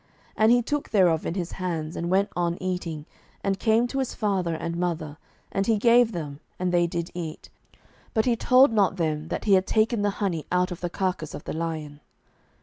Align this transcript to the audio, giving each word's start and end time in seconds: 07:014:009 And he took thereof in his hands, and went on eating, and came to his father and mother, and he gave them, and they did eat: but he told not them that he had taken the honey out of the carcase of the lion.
07:014:009 0.01 0.09
And 0.37 0.51
he 0.51 0.61
took 0.63 0.89
thereof 0.89 1.25
in 1.27 1.33
his 1.35 1.51
hands, 1.51 1.95
and 1.95 2.09
went 2.09 2.29
on 2.35 2.57
eating, 2.59 3.05
and 3.43 3.59
came 3.59 3.85
to 3.85 3.99
his 3.99 4.15
father 4.15 4.55
and 4.55 4.75
mother, 4.75 5.17
and 5.51 5.67
he 5.67 5.77
gave 5.77 6.11
them, 6.11 6.39
and 6.57 6.71
they 6.71 6.87
did 6.87 7.11
eat: 7.13 7.51
but 8.15 8.25
he 8.25 8.35
told 8.35 8.73
not 8.73 8.95
them 8.97 9.27
that 9.27 9.43
he 9.45 9.53
had 9.53 9.67
taken 9.67 10.01
the 10.01 10.09
honey 10.17 10.43
out 10.51 10.71
of 10.71 10.81
the 10.81 10.89
carcase 10.89 11.35
of 11.35 11.43
the 11.43 11.53
lion. 11.53 11.99